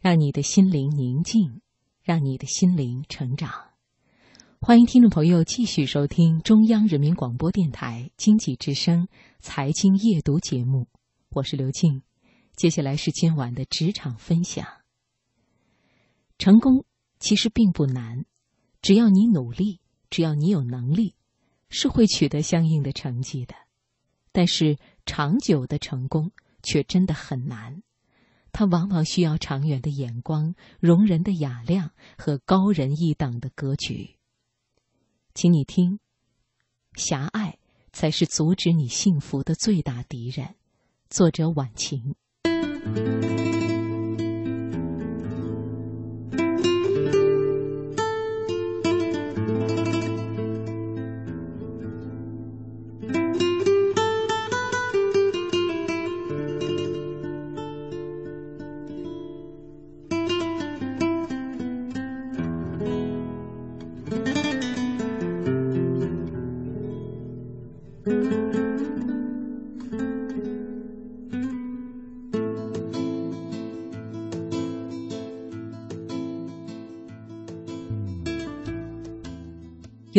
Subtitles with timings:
[0.00, 1.60] 让你的心灵宁静，
[2.04, 3.50] 让你的心灵成长。
[4.60, 9.08] 欢迎听众朋友继续收听中央人民广播电台经济之声
[9.40, 10.86] 财经夜读节目，
[11.30, 12.02] 我是刘静。
[12.54, 14.64] 接下来是今晚的职场分享。
[16.38, 16.84] 成功
[17.18, 18.24] 其实并不难，
[18.80, 19.80] 只要你努力，
[20.10, 21.16] 只要你有能力，
[21.70, 23.56] 是会取得相应的成绩的。
[24.30, 26.30] 但是长久的成功
[26.62, 27.82] 却真的很难。
[28.52, 34.16] 他往往需要长远的眼光、容人的雅量和高人一等的格局。
[35.34, 36.00] 请你听，
[36.96, 37.58] 狭隘
[37.92, 40.56] 才是阻止你幸福的最大敌人。
[41.08, 42.14] 作者：晚晴。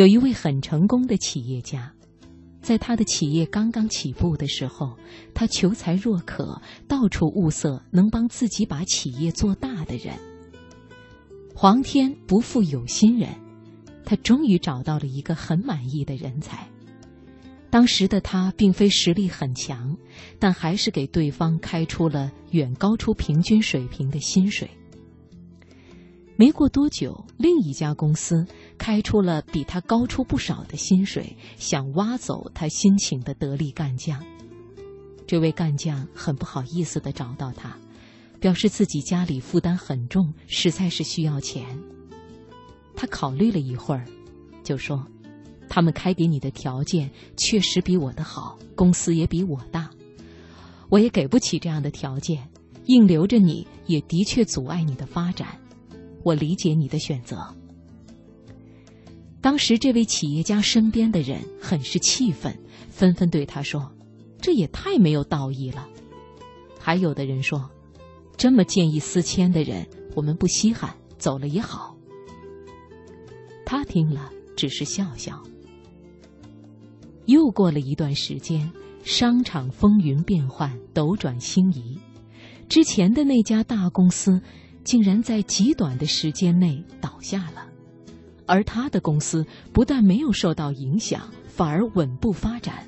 [0.00, 1.92] 有一位很成功的企业家，
[2.62, 4.96] 在他的企业刚刚起步的时候，
[5.34, 10.14] 他求才若渴，到处物色能帮自己把企业做大的人。
[11.54, 13.28] 皇天不负有心人，
[14.02, 16.66] 他终于找到了一个很满意的人才。
[17.68, 19.94] 当时的他并非实力很强，
[20.38, 24.66] 但还是给对方开出了远高出平均水平的薪水。
[26.40, 28.46] 没过多久，另一家公司
[28.78, 34.18] 开出了比他高出不少的薪水，想挖走他辛勤的得力干将。
[35.26, 37.76] 这位干将很不好意思的找到他，
[38.40, 41.78] 表示自己家里负担很重，实在是需要钱。
[42.96, 44.06] 他考虑了一会儿，
[44.64, 45.06] 就说
[45.68, 49.90] ：“他们开给你的条件确实比我的好，公司也比我大，
[50.88, 52.48] 我也给不起这样的条件，
[52.86, 55.46] 硬留着你也的确阻碍你的发展。”
[56.22, 57.54] 我理解你的选择。
[59.40, 62.58] 当时，这位企业家身边的人很是气愤，
[62.90, 63.90] 纷纷对他说
[64.38, 65.88] ：“这也太没有道义了。”
[66.78, 67.70] 还有的人说
[68.36, 71.96] ：“这么见异思迁的人，我们不稀罕，走了也好。”
[73.64, 75.42] 他听了，只是笑笑。
[77.24, 78.70] 又过了一段时间，
[79.04, 81.98] 商场风云变幻，斗转星移，
[82.68, 84.42] 之前的那家大公司。
[84.82, 87.66] 竟然在极短的时间内倒下了，
[88.46, 92.86] 而他的公司不但没有受到影响，反而稳步发展。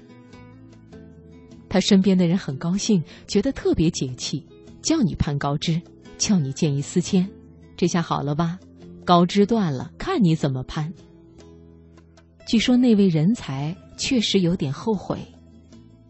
[1.69, 4.47] 他身边的人很高兴，觉得特别解气，
[4.82, 5.80] 叫你攀高枝，
[6.19, 7.28] 叫你见异思迁，
[7.76, 8.59] 这下好了吧？
[9.04, 10.92] 高枝断了，看你怎么攀。
[12.47, 15.19] 据说那位人才确实有点后悔，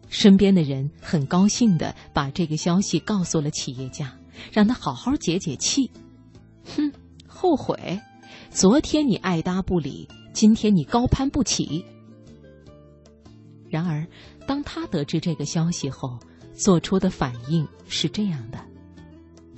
[0.09, 4.11] 身边的人很高兴的把这个消息告诉了企业家。
[4.51, 5.89] 让他好好解解气。
[6.75, 6.91] 哼，
[7.27, 7.99] 后悔！
[8.49, 11.83] 昨天你爱搭不理，今天你高攀不起。
[13.69, 14.05] 然而，
[14.45, 16.19] 当他得知这个消息后，
[16.53, 18.59] 做出的反应是这样的：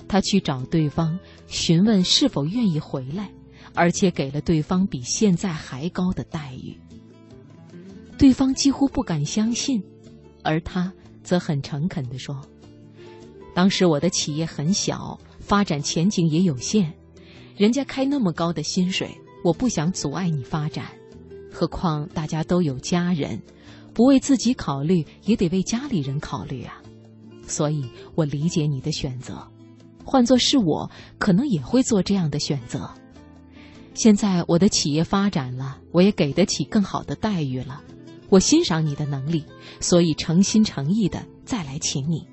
[0.08, 3.30] 他去找对方询问是否愿意回来，
[3.74, 6.74] 而且给了对方比现在还高的待遇。
[8.16, 9.82] 对方几乎不敢相信，
[10.42, 10.90] 而他
[11.22, 12.40] 则很诚恳地说。
[13.56, 16.92] 当时我的企业很小，发展前景也有限，
[17.56, 19.08] 人家开那么高的薪水，
[19.42, 20.84] 我不想阻碍你发展。
[21.50, 23.40] 何况大家都有家人，
[23.94, 26.82] 不为自己考虑，也得为家里人考虑啊。
[27.46, 27.82] 所以
[28.14, 29.50] 我理解你的选择，
[30.04, 32.90] 换做是我，可能也会做这样的选择。
[33.94, 37.80] 现在我的企业发展了，我也给得起更好的待遇了，
[38.28, 39.42] 我欣赏你的能力，
[39.80, 42.28] 所以诚心诚意的再来请你。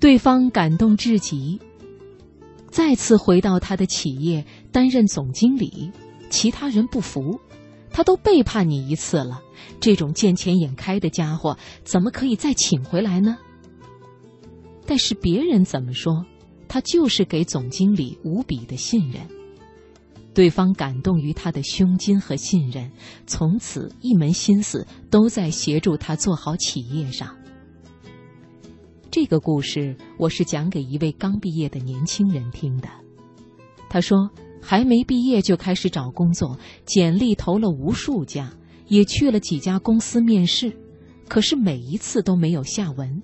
[0.00, 1.60] 对方感动至极，
[2.70, 5.90] 再次回到他的企业担任总经理。
[6.30, 7.40] 其他人不服，
[7.90, 9.40] 他都背叛你一次了，
[9.80, 13.38] 这种见钱眼开的家伙怎么可以再请回来呢？
[14.86, 16.24] 但是别人怎么说，
[16.68, 19.22] 他就是给总经理无比的信任。
[20.34, 22.92] 对方感动于他的胸襟和信任，
[23.26, 27.34] 从此一门心思都在协助他做好企业上。
[29.20, 32.88] 这个故事我是讲给一位刚毕业的年轻人听的。
[33.90, 34.30] 他说，
[34.62, 38.48] 还没毕业就开始找工作，简历投了无数家，
[38.86, 40.72] 也去了几家公司面试，
[41.26, 43.20] 可是每一次都没有下文。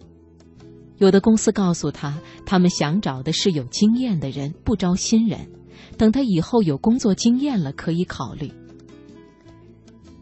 [0.98, 5.48] 有的公司告诉他，他们想找的是有经验的人，不招新人。
[5.96, 8.50] 等他以后有工作经验了，可以考虑。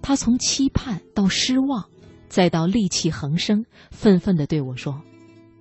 [0.02, 1.82] 他从期盼到失望，
[2.28, 5.00] 再到戾气横生，愤愤地对我说：“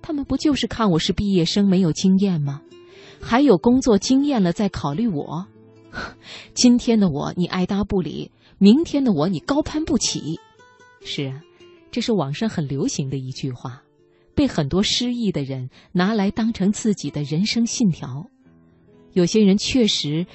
[0.02, 2.60] 他们不就是看我是毕业生，没有经验吗？
[3.20, 5.46] 还有工作经验了再考虑我？
[6.54, 10.40] 今天的我你爱搭不理，明天的我你高攀不起。”
[11.04, 11.40] 是啊，
[11.90, 13.82] 这是网上很流行的一句话，
[14.34, 18.26] 被很多失意的人拿来当成自己的人生信条。
[19.12, 20.26] 有些人确实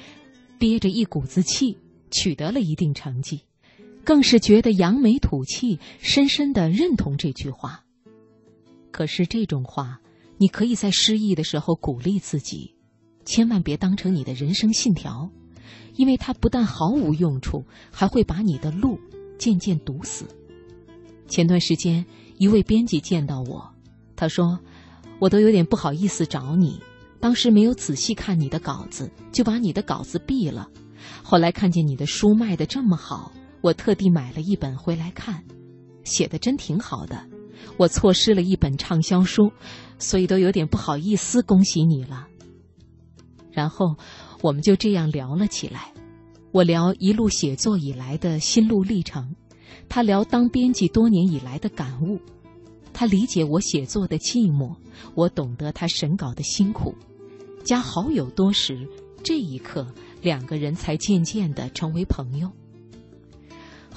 [0.58, 1.78] 憋着一股子气，
[2.10, 3.42] 取得了一定成绩。
[4.06, 7.84] 更是觉得扬眉吐气，深深的认同这句话。
[8.98, 10.02] 可是这种话，
[10.40, 12.74] 你可以在失意的时候鼓励自己，
[13.26, 15.30] 千万别当成你的人生信条，
[15.94, 19.00] 因为它不但毫无用处，还会把你的路
[19.38, 20.26] 渐渐堵死。
[21.28, 22.04] 前段时间，
[22.40, 23.72] 一位编辑见到我，
[24.16, 24.60] 他说
[25.22, 26.82] ：“我都有点不好意思找你，
[27.20, 30.68] 当时没有仔细看你的稿子，就把你的稿子毙了。
[31.22, 35.44] 后来看见你的书卖的这么好。”我特地买了一本回来看，
[36.04, 37.28] 写的真挺好的。
[37.78, 39.52] 我错失了一本畅销书，
[40.00, 41.42] 所以都有点不好意思。
[41.44, 42.28] 恭喜你了。
[43.52, 43.96] 然后
[44.42, 45.92] 我们就这样聊了起来。
[46.52, 49.36] 我聊一路写作以来的心路历程，
[49.90, 52.20] 他聊当编辑多年以来的感悟。
[52.94, 54.76] 他理解我写作的寂寞，
[55.14, 56.96] 我懂得他审稿的辛苦。
[57.64, 58.88] 加好友多时，
[59.22, 59.86] 这一刻
[60.22, 62.52] 两个人才渐渐的成为朋友。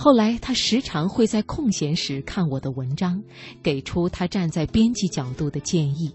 [0.02, 3.22] 后来，他时常会在空闲时看我的文章，
[3.62, 6.10] 给出他站在编辑角度的建议。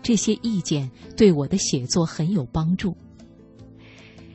[0.00, 2.96] 这些意见对我的写作很有帮助。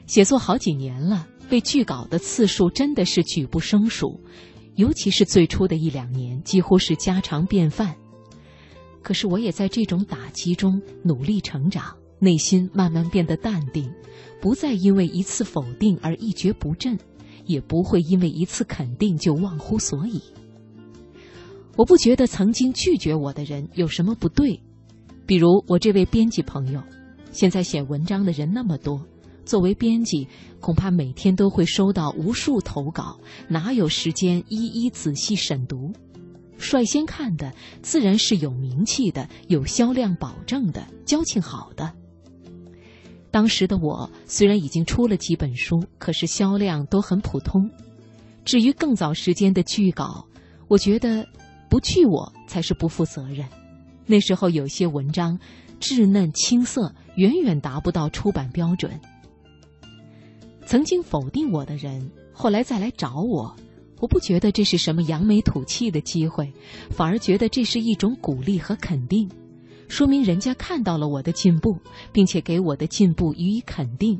[0.06, 4.19] 写作好几年了，被拒稿的次数真的是举不胜数，
[4.75, 7.95] 尤其是最初的一两年，几乎是家常便饭。
[9.01, 13.89] 可是，我也在这种打击中努力成长，内心慢慢变得淡定，
[14.41, 17.00] 不再因为一次否定而一蹶不振。
[17.45, 20.22] 也不会因为一次肯定就忘乎所以。
[21.75, 24.62] 我不觉得曾经拒绝我的人有什么不对，
[25.25, 26.81] 比如我这位编辑朋友，
[27.31, 29.01] 现在写文章的人那么多，
[29.44, 30.28] 作为编辑，
[30.60, 35.94] 恐怕每天都会收到无数投稿，哪有时间一一仔细审读？
[36.60, 37.51] 率先看的
[37.81, 41.92] 自然是有名气的、有销量保证的、交情好的。
[43.33, 47.68] 当时的我虽然已经出了几本书，可是销量都很普通。
[48.45, 50.24] 至于更早时间的剧稿，
[50.68, 51.27] 我觉得
[51.68, 53.44] 不拒我才是不负责任。
[54.06, 55.39] 那时候有些文章
[55.80, 59.01] 稚嫩青涩，远远达不到出版标准。
[60.68, 63.56] 曾经否定我的人，后来再来找我，
[64.00, 66.53] 我不觉得这是什么扬眉吐气的机会，
[66.91, 69.27] 反而觉得这是一种鼓励和肯定。
[69.94, 71.78] 说明人家看到了我的进步，
[72.12, 74.19] 并且给我的进步予以肯定，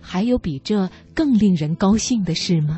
[0.00, 2.76] 还有比这更令人高兴的事吗？